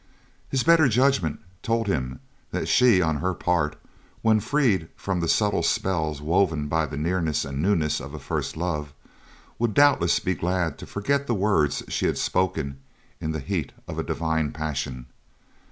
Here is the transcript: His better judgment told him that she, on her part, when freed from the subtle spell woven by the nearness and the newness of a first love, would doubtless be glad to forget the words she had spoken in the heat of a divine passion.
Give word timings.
His 0.49 0.63
better 0.63 0.87
judgment 0.87 1.41
told 1.61 1.85
him 1.85 2.21
that 2.49 2.65
she, 2.67 3.03
on 3.03 3.17
her 3.17 3.35
part, 3.35 3.75
when 4.23 4.39
freed 4.39 4.87
from 4.95 5.19
the 5.19 5.27
subtle 5.27 5.61
spell 5.61 6.11
woven 6.19 6.67
by 6.67 6.87
the 6.87 6.97
nearness 6.97 7.45
and 7.45 7.63
the 7.63 7.69
newness 7.69 7.99
of 7.99 8.15
a 8.15 8.19
first 8.19 8.57
love, 8.57 8.93
would 9.59 9.75
doubtless 9.75 10.17
be 10.19 10.33
glad 10.33 10.79
to 10.79 10.87
forget 10.87 11.27
the 11.27 11.35
words 11.35 11.83
she 11.87 12.07
had 12.07 12.17
spoken 12.17 12.79
in 13.19 13.31
the 13.31 13.39
heat 13.39 13.73
of 13.87 13.99
a 13.99 14.03
divine 14.03 14.51
passion. 14.51 15.05